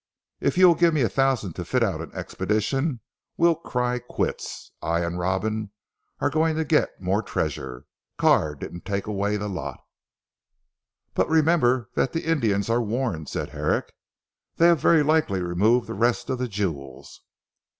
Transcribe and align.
If 0.39 0.57
you'll 0.57 0.73
give 0.73 0.95
me 0.95 1.03
a 1.03 1.09
thousand 1.09 1.53
to 1.57 1.63
fit 1.63 1.83
out 1.83 2.01
an 2.01 2.09
expedition 2.15 3.01
we'll 3.37 3.53
cry 3.53 3.99
quits. 3.99 4.71
I 4.81 5.01
and 5.01 5.19
Robin 5.19 5.69
are 6.19 6.31
going 6.31 6.55
to 6.55 6.65
get 6.65 6.99
more 6.99 7.21
treasure. 7.21 7.85
Carr 8.17 8.55
didn't 8.55 8.83
take 8.83 9.05
away 9.05 9.37
the 9.37 9.47
lot." 9.47 9.79
"But 11.13 11.29
remember 11.29 11.91
that 11.93 12.13
the 12.13 12.25
Indians 12.25 12.67
are 12.67 12.81
warned," 12.81 13.29
said 13.29 13.49
Herrick, 13.49 13.93
"they 14.55 14.65
have 14.69 14.79
very 14.79 15.03
likely 15.03 15.39
removed 15.39 15.85
the 15.85 15.93
rest 15.93 16.31
of 16.31 16.39
the 16.39 16.47
jewels." 16.47 17.21